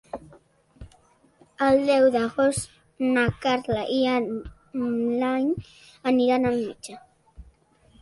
[1.65, 2.73] El deu d'agost
[3.19, 4.29] na Carla i en
[4.83, 5.49] Blai
[6.17, 7.03] aniran al metge.